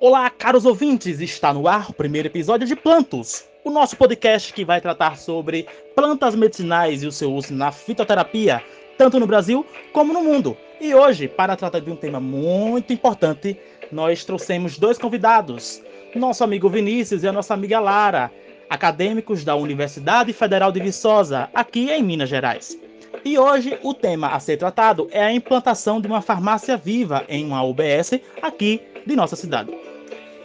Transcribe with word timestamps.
Olá, 0.00 0.28
caros 0.30 0.64
ouvintes! 0.64 1.20
Está 1.20 1.54
no 1.54 1.68
ar 1.68 1.90
o 1.90 1.92
primeiro 1.92 2.28
episódio 2.28 2.66
de 2.66 2.74
Plantos, 2.74 3.44
o 3.64 3.70
nosso 3.70 3.96
podcast 3.96 4.52
que 4.52 4.64
vai 4.64 4.80
tratar 4.80 5.16
sobre 5.16 5.66
plantas 5.94 6.34
medicinais 6.34 7.02
e 7.02 7.06
o 7.06 7.12
seu 7.12 7.32
uso 7.32 7.54
na 7.54 7.70
fitoterapia, 7.70 8.62
tanto 8.98 9.20
no 9.20 9.26
Brasil 9.26 9.64
como 9.92 10.12
no 10.12 10.24
mundo. 10.24 10.56
E 10.80 10.94
hoje, 10.94 11.28
para 11.28 11.54
tratar 11.54 11.80
de 11.80 11.90
um 11.90 11.96
tema 11.96 12.18
muito 12.18 12.92
importante, 12.92 13.56
nós 13.92 14.24
trouxemos 14.24 14.78
dois 14.78 14.98
convidados: 14.98 15.80
nosso 16.14 16.42
amigo 16.42 16.68
Vinícius 16.68 17.22
e 17.22 17.28
a 17.28 17.32
nossa 17.32 17.54
amiga 17.54 17.78
Lara, 17.78 18.32
acadêmicos 18.68 19.44
da 19.44 19.54
Universidade 19.54 20.32
Federal 20.32 20.72
de 20.72 20.80
Viçosa, 20.80 21.48
aqui 21.54 21.90
em 21.90 22.02
Minas 22.02 22.28
Gerais. 22.28 22.76
E 23.24 23.38
hoje 23.38 23.78
o 23.82 23.94
tema 23.94 24.28
a 24.28 24.40
ser 24.40 24.56
tratado 24.56 25.08
é 25.12 25.22
a 25.22 25.32
implantação 25.32 26.00
de 26.00 26.08
uma 26.08 26.20
farmácia 26.20 26.76
viva 26.76 27.24
em 27.28 27.44
uma 27.46 27.62
UBS 27.62 28.20
aqui 28.42 28.80
de 29.06 29.14
nossa 29.14 29.36
cidade. 29.36 29.72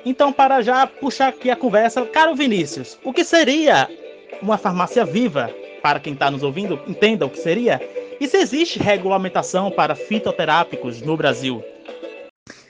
Então, 0.06 0.32
para 0.32 0.62
já 0.62 0.86
puxar 0.86 1.30
aqui 1.30 1.50
a 1.50 1.56
conversa, 1.56 2.06
caro 2.06 2.36
Vinícius, 2.36 2.98
o 3.04 3.12
que 3.12 3.24
seria 3.24 3.90
uma 4.42 4.58
farmácia 4.58 5.04
viva? 5.04 5.50
Para 5.82 6.00
quem 6.00 6.14
está 6.14 6.30
nos 6.30 6.44
ouvindo, 6.44 6.80
entenda 6.88 7.26
o 7.26 7.30
que 7.30 7.40
seria. 7.40 7.82
E 8.20 8.28
se 8.28 8.38
existe 8.38 8.80
regulamentação 8.80 9.72
para 9.72 9.96
fitoterápicos 9.96 11.02
no 11.02 11.18
Brasil? 11.18 11.64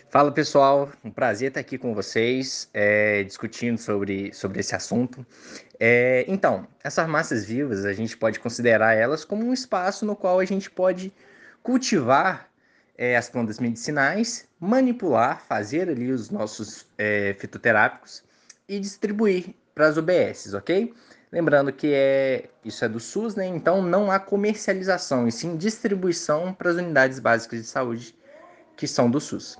Fala 0.09 0.31
pessoal, 0.31 0.89
um 1.03 1.11
prazer 1.11 1.49
estar 1.49 1.59
aqui 1.59 1.77
com 1.77 1.93
vocês, 1.93 2.69
é, 2.73 3.23
discutindo 3.23 3.77
sobre, 3.77 4.33
sobre 4.33 4.61
esse 4.61 4.73
assunto. 4.73 5.25
É, 5.77 6.23
então, 6.29 6.65
as 6.81 6.95
farmácias 6.95 7.43
vivas, 7.43 7.83
a 7.83 7.91
gente 7.91 8.15
pode 8.15 8.39
considerar 8.39 8.93
elas 8.93 9.25
como 9.25 9.45
um 9.45 9.51
espaço 9.51 10.05
no 10.05 10.15
qual 10.15 10.39
a 10.39 10.45
gente 10.45 10.71
pode 10.71 11.11
cultivar 11.61 12.49
é, 12.97 13.17
as 13.17 13.29
plantas 13.29 13.59
medicinais, 13.59 14.47
manipular, 14.57 15.41
fazer 15.45 15.89
ali 15.89 16.09
os 16.09 16.29
nossos 16.29 16.87
é, 16.97 17.35
fitoterápicos 17.37 18.23
e 18.65 18.79
distribuir 18.79 19.53
para 19.75 19.87
as 19.87 19.97
UBSs, 19.97 20.55
ok? 20.55 20.93
Lembrando 21.33 21.73
que 21.73 21.91
é, 21.93 22.49
isso 22.63 22.85
é 22.85 22.87
do 22.87 23.01
SUS, 23.01 23.35
né? 23.35 23.45
Então 23.45 23.81
não 23.81 24.09
há 24.09 24.21
comercialização, 24.21 25.27
e 25.27 25.33
sim 25.33 25.57
distribuição 25.57 26.53
para 26.53 26.69
as 26.69 26.77
unidades 26.77 27.19
básicas 27.19 27.59
de 27.59 27.67
saúde 27.67 28.15
que 28.77 28.87
são 28.87 29.11
do 29.11 29.19
SUS. 29.19 29.59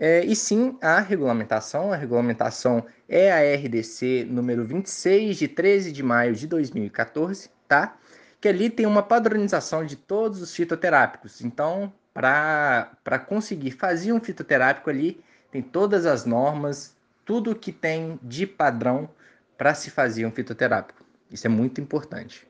É, 0.00 0.24
e 0.24 0.36
sim 0.36 0.78
a 0.80 1.00
regulamentação. 1.00 1.92
A 1.92 1.96
regulamentação 1.96 2.86
é 3.08 3.32
a 3.32 3.56
RDC 3.56 4.24
número 4.30 4.64
26 4.64 5.36
de 5.36 5.48
13 5.48 5.90
de 5.90 6.04
maio 6.04 6.34
de 6.36 6.46
2014, 6.46 7.50
tá? 7.66 7.96
Que 8.40 8.48
ali 8.48 8.70
tem 8.70 8.86
uma 8.86 9.02
padronização 9.02 9.84
de 9.84 9.96
todos 9.96 10.40
os 10.40 10.54
fitoterápicos. 10.54 11.40
Então, 11.40 11.92
para 12.14 13.18
conseguir 13.26 13.72
fazer 13.72 14.12
um 14.12 14.20
fitoterápico 14.20 14.88
ali, 14.88 15.20
tem 15.50 15.60
todas 15.60 16.06
as 16.06 16.24
normas, 16.24 16.96
tudo 17.24 17.56
que 17.56 17.72
tem 17.72 18.20
de 18.22 18.46
padrão 18.46 19.10
para 19.56 19.74
se 19.74 19.90
fazer 19.90 20.24
um 20.24 20.30
fitoterápico. 20.30 21.04
Isso 21.28 21.48
é 21.48 21.50
muito 21.50 21.80
importante. 21.80 22.46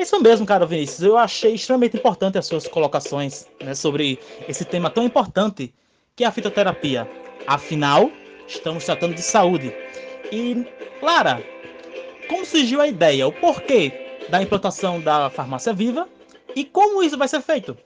Isso 0.00 0.18
mesmo, 0.18 0.46
cara 0.46 0.64
Vinícius. 0.64 1.02
Eu 1.02 1.18
achei 1.18 1.54
extremamente 1.54 1.94
importante 1.94 2.38
as 2.38 2.46
suas 2.46 2.66
colocações 2.66 3.46
né, 3.62 3.74
sobre 3.74 4.18
esse 4.48 4.64
tema 4.64 4.88
tão 4.88 5.04
importante 5.04 5.74
que 6.16 6.24
é 6.24 6.26
a 6.26 6.32
fitoterapia. 6.32 7.06
Afinal, 7.46 8.10
estamos 8.48 8.82
tratando 8.82 9.14
de 9.14 9.20
saúde. 9.20 9.74
E, 10.32 10.66
Lara, 11.02 11.42
como 12.30 12.46
surgiu 12.46 12.80
a 12.80 12.88
ideia, 12.88 13.28
o 13.28 13.32
porquê 13.32 14.18
da 14.30 14.42
implantação 14.42 15.02
da 15.02 15.28
farmácia 15.28 15.74
viva 15.74 16.08
e 16.56 16.64
como 16.64 17.02
isso 17.02 17.18
vai 17.18 17.28
ser 17.28 17.42
feito? 17.42 17.76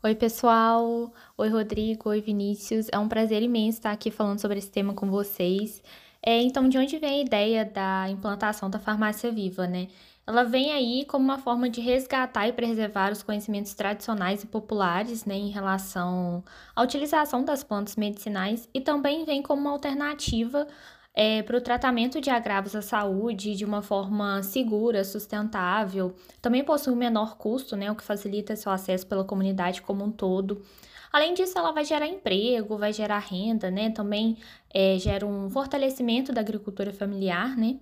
Oi, 0.00 0.14
pessoal. 0.14 1.12
Oi, 1.36 1.48
Rodrigo. 1.48 2.08
Oi, 2.08 2.20
Vinícius. 2.20 2.86
É 2.92 2.98
um 3.00 3.08
prazer 3.08 3.42
imenso 3.42 3.78
estar 3.78 3.90
aqui 3.90 4.12
falando 4.12 4.38
sobre 4.38 4.58
esse 4.58 4.70
tema 4.70 4.94
com 4.94 5.10
vocês. 5.10 5.82
É, 6.24 6.40
então, 6.40 6.68
de 6.68 6.78
onde 6.78 6.98
vem 6.98 7.20
a 7.20 7.24
ideia 7.24 7.64
da 7.64 8.08
implantação 8.08 8.70
da 8.70 8.78
farmácia 8.78 9.32
viva, 9.32 9.66
né? 9.66 9.88
Ela 10.28 10.44
vem 10.44 10.70
aí 10.72 11.06
como 11.06 11.24
uma 11.24 11.38
forma 11.38 11.70
de 11.70 11.80
resgatar 11.80 12.46
e 12.46 12.52
preservar 12.52 13.10
os 13.10 13.22
conhecimentos 13.22 13.72
tradicionais 13.72 14.44
e 14.44 14.46
populares 14.46 15.24
né, 15.24 15.34
em 15.34 15.48
relação 15.48 16.44
à 16.76 16.82
utilização 16.82 17.42
das 17.42 17.64
plantas 17.64 17.96
medicinais 17.96 18.68
e 18.74 18.80
também 18.82 19.24
vem 19.24 19.42
como 19.42 19.62
uma 19.62 19.70
alternativa 19.70 20.68
é, 21.14 21.42
para 21.42 21.56
o 21.56 21.62
tratamento 21.62 22.20
de 22.20 22.28
agravos 22.28 22.76
à 22.76 22.82
saúde 22.82 23.56
de 23.56 23.64
uma 23.64 23.80
forma 23.80 24.42
segura, 24.42 25.02
sustentável. 25.02 26.14
Também 26.42 26.62
possui 26.62 26.92
um 26.92 26.96
menor 26.96 27.38
custo, 27.38 27.74
né, 27.74 27.90
o 27.90 27.94
que 27.94 28.04
facilita 28.04 28.54
seu 28.54 28.70
acesso 28.70 29.06
pela 29.06 29.24
comunidade 29.24 29.80
como 29.80 30.04
um 30.04 30.12
todo. 30.12 30.62
Além 31.10 31.32
disso, 31.32 31.58
ela 31.58 31.72
vai 31.72 31.86
gerar 31.86 32.06
emprego, 32.06 32.76
vai 32.76 32.92
gerar 32.92 33.18
renda, 33.18 33.70
né? 33.70 33.88
Também 33.88 34.36
é, 34.68 34.98
gera 34.98 35.24
um 35.26 35.48
fortalecimento 35.48 36.34
da 36.34 36.42
agricultura 36.42 36.92
familiar, 36.92 37.56
né? 37.56 37.78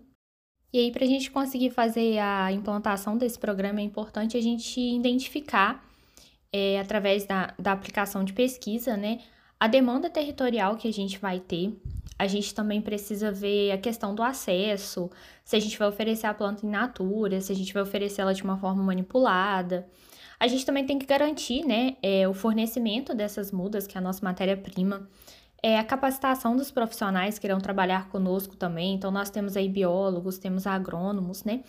E 0.72 0.78
aí, 0.78 0.90
para 0.90 1.04
a 1.04 1.08
gente 1.08 1.30
conseguir 1.30 1.70
fazer 1.70 2.18
a 2.18 2.52
implantação 2.52 3.16
desse 3.16 3.38
programa, 3.38 3.80
é 3.80 3.84
importante 3.84 4.36
a 4.36 4.40
gente 4.40 4.80
identificar, 4.80 5.84
é, 6.52 6.80
através 6.80 7.24
da, 7.24 7.54
da 7.58 7.72
aplicação 7.72 8.24
de 8.24 8.32
pesquisa, 8.32 8.96
né, 8.96 9.20
a 9.58 9.68
demanda 9.68 10.10
territorial 10.10 10.76
que 10.76 10.88
a 10.88 10.92
gente 10.92 11.18
vai 11.18 11.40
ter. 11.40 11.72
A 12.18 12.26
gente 12.26 12.54
também 12.54 12.80
precisa 12.80 13.30
ver 13.30 13.72
a 13.72 13.78
questão 13.78 14.14
do 14.14 14.22
acesso, 14.22 15.10
se 15.44 15.54
a 15.54 15.60
gente 15.60 15.78
vai 15.78 15.88
oferecer 15.88 16.26
a 16.26 16.34
planta 16.34 16.66
in 16.66 16.70
natura, 16.70 17.40
se 17.40 17.52
a 17.52 17.54
gente 17.54 17.72
vai 17.72 17.82
oferecer 17.82 18.22
ela 18.22 18.34
de 18.34 18.42
uma 18.42 18.56
forma 18.56 18.82
manipulada. 18.82 19.86
A 20.38 20.46
gente 20.48 20.66
também 20.66 20.84
tem 20.84 20.98
que 20.98 21.06
garantir 21.06 21.64
né, 21.64 21.96
é, 22.02 22.28
o 22.28 22.34
fornecimento 22.34 23.14
dessas 23.14 23.50
mudas, 23.50 23.86
que 23.86 23.96
é 23.96 24.00
a 24.00 24.02
nossa 24.02 24.24
matéria-prima 24.24 25.08
é 25.62 25.78
a 25.78 25.84
capacitação 25.84 26.56
dos 26.56 26.70
profissionais 26.70 27.38
que 27.38 27.46
irão 27.46 27.58
trabalhar 27.58 28.08
conosco 28.08 28.56
também. 28.56 28.94
Então, 28.94 29.10
nós 29.10 29.30
temos 29.30 29.56
aí 29.56 29.68
biólogos, 29.68 30.38
temos 30.38 30.66
agrônomos, 30.66 31.44
né? 31.44 31.62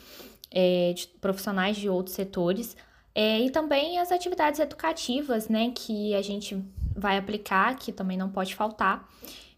É, 0.51 0.93
de, 0.93 1.07
profissionais 1.19 1.77
de 1.77 1.89
outros 1.89 2.15
setores. 2.15 2.75
É, 3.15 3.39
e 3.39 3.49
também 3.49 3.97
as 3.99 4.11
atividades 4.11 4.59
educativas, 4.59 5.49
né? 5.49 5.71
Que 5.73 6.13
a 6.13 6.21
gente 6.21 6.63
vai 6.95 7.17
aplicar, 7.17 7.75
que 7.77 7.91
também 7.91 8.17
não 8.17 8.29
pode 8.29 8.55
faltar. 8.55 9.07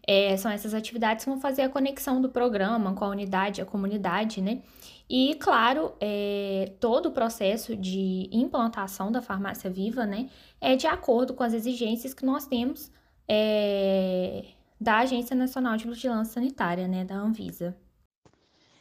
É, 0.06 0.36
são 0.36 0.50
essas 0.50 0.74
atividades 0.74 1.24
que 1.24 1.30
vão 1.30 1.40
fazer 1.40 1.62
a 1.62 1.68
conexão 1.68 2.20
do 2.20 2.28
programa 2.28 2.94
com 2.94 3.04
a 3.04 3.08
unidade, 3.08 3.60
a 3.60 3.66
comunidade, 3.66 4.40
né? 4.40 4.62
E, 5.08 5.34
claro, 5.40 5.92
é, 6.00 6.72
todo 6.78 7.06
o 7.06 7.10
processo 7.10 7.74
de 7.74 8.28
implantação 8.30 9.10
da 9.10 9.20
farmácia 9.20 9.68
viva, 9.68 10.06
né, 10.06 10.30
é 10.60 10.76
de 10.76 10.86
acordo 10.86 11.34
com 11.34 11.42
as 11.42 11.52
exigências 11.52 12.14
que 12.14 12.24
nós 12.24 12.46
temos 12.46 12.92
é, 13.32 14.42
da 14.80 14.98
Agência 14.98 15.36
Nacional 15.36 15.76
de 15.76 15.86
Vigilância 15.86 16.34
Sanitária, 16.34 16.88
né, 16.88 17.04
da 17.04 17.14
Anvisa. 17.14 17.76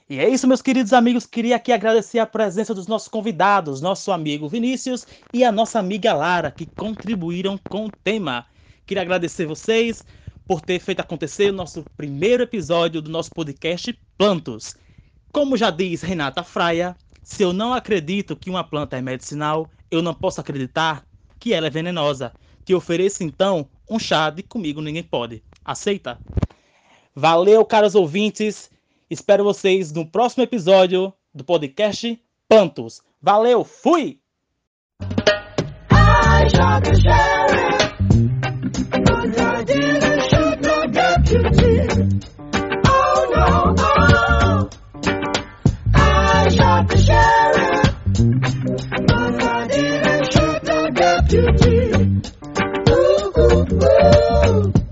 E 0.09 0.17
é 0.17 0.27
isso, 0.27 0.47
meus 0.47 0.59
queridos 0.59 0.91
amigos. 0.91 1.27
Queria 1.27 1.57
aqui 1.57 1.71
agradecer 1.71 2.17
a 2.17 2.25
presença 2.25 2.73
dos 2.73 2.87
nossos 2.87 3.07
convidados, 3.07 3.79
nosso 3.79 4.11
amigo 4.11 4.49
Vinícius 4.49 5.05
e 5.31 5.43
a 5.43 5.51
nossa 5.51 5.77
amiga 5.77 6.13
Lara, 6.13 6.49
que 6.49 6.65
contribuíram 6.65 7.59
com 7.69 7.85
o 7.85 7.91
tema. 8.03 8.47
Queria 8.87 9.03
agradecer 9.03 9.45
vocês 9.45 10.03
por 10.47 10.61
ter 10.61 10.79
feito 10.79 10.99
acontecer 10.99 11.51
o 11.51 11.55
nosso 11.55 11.85
primeiro 11.95 12.41
episódio 12.41 13.03
do 13.03 13.11
nosso 13.11 13.29
podcast 13.29 13.93
Plantos. 14.17 14.75
Como 15.31 15.55
já 15.55 15.69
diz 15.69 16.01
Renata 16.01 16.41
Fraia, 16.41 16.95
se 17.21 17.43
eu 17.43 17.53
não 17.53 17.71
acredito 17.71 18.35
que 18.35 18.49
uma 18.49 18.63
planta 18.63 18.97
é 18.97 19.01
medicinal, 19.01 19.69
eu 19.91 20.01
não 20.01 20.15
posso 20.15 20.41
acreditar 20.41 21.05
que 21.39 21.53
ela 21.53 21.67
é 21.67 21.69
venenosa. 21.69 22.33
Te 22.65 22.73
ofereço 22.73 23.23
então 23.23 23.69
um 23.89 23.97
chá 23.97 24.29
de 24.29 24.43
comigo 24.43 24.81
ninguém 24.81 25.03
pode. 25.03 25.43
Aceita? 25.65 26.19
Valeu, 27.15 27.65
caros 27.65 27.95
ouvintes. 27.95 28.69
Espero 29.09 29.43
vocês 29.43 29.91
no 29.91 30.05
próximo 30.05 30.43
episódio 30.43 31.11
do 31.33 31.43
podcast 31.43 32.21
Pantos. 32.47 33.01
Valeu, 33.21 33.63
fui! 33.63 34.19
Woo! 53.79 54.88